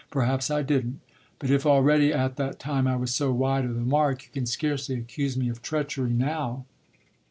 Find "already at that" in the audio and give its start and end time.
1.63-2.57